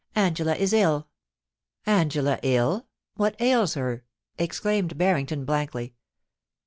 Angela 0.15 0.55
is 0.55 0.73
ilL' 0.73 1.07
* 1.49 1.85
Angela 1.99 2.39
ill! 2.41 2.87
What 3.17 3.39
ails 3.39 3.75
her!' 3.75 4.03
exclaimed 4.39 4.97
Barrington, 4.97 5.45
blankly. 5.45 5.93